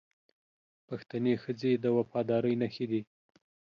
پښتنې 0.87 1.33
ښځې 1.43 1.71
د 1.83 1.85
وفادارۍ 1.97 2.53
نښې 2.61 2.85
دي 2.91 3.01